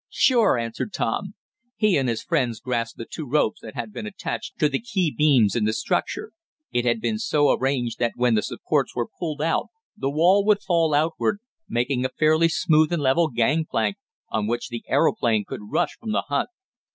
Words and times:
"Sure," 0.09 0.57
answered 0.57 0.91
Tom. 0.91 1.35
He 1.77 1.95
and 1.95 2.09
his 2.09 2.23
friends 2.23 2.59
grasped 2.59 2.97
the 2.97 3.05
two 3.05 3.27
ropes 3.27 3.61
that 3.61 3.75
had 3.75 3.93
been 3.93 4.07
attached 4.07 4.57
to 4.57 4.67
the 4.67 4.79
key 4.81 5.13
beams 5.15 5.55
in 5.55 5.65
the 5.65 5.73
structure. 5.73 6.31
It 6.71 6.85
had 6.85 6.99
been 6.99 7.19
so 7.19 7.51
arranged 7.51 7.99
that 7.99 8.13
when 8.15 8.33
the 8.33 8.41
supports 8.41 8.95
were 8.95 9.07
pulled 9.19 9.43
out 9.43 9.67
the 9.95 10.09
wall 10.09 10.43
would 10.43 10.63
fall 10.63 10.95
outward, 10.95 11.37
making 11.69 12.03
a 12.03 12.09
fairly 12.09 12.49
smooth 12.49 12.91
and 12.91 13.01
level 13.03 13.27
gangplank, 13.29 13.97
on 14.29 14.47
which 14.47 14.69
the 14.69 14.83
aeroplane 14.87 15.45
could 15.45 15.69
rush 15.71 15.97
from 15.99 16.13
the 16.13 16.23
hut. 16.29 16.47